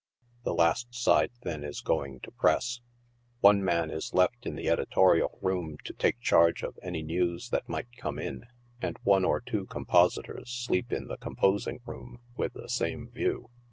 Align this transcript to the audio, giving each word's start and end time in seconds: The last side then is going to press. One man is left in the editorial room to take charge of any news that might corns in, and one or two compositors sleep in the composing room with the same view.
The 0.45 0.55
last 0.55 0.95
side 0.95 1.29
then 1.43 1.63
is 1.63 1.81
going 1.81 2.21
to 2.21 2.31
press. 2.31 2.79
One 3.41 3.63
man 3.63 3.91
is 3.91 4.15
left 4.15 4.47
in 4.47 4.55
the 4.55 4.67
editorial 4.67 5.37
room 5.43 5.77
to 5.83 5.93
take 5.93 6.19
charge 6.19 6.63
of 6.63 6.79
any 6.81 7.03
news 7.03 7.49
that 7.49 7.69
might 7.69 7.95
corns 8.01 8.21
in, 8.21 8.45
and 8.81 8.97
one 9.03 9.23
or 9.25 9.41
two 9.41 9.67
compositors 9.67 10.49
sleep 10.49 10.91
in 10.91 11.05
the 11.05 11.17
composing 11.17 11.81
room 11.85 12.17
with 12.35 12.53
the 12.53 12.67
same 12.67 13.11
view. 13.11 13.51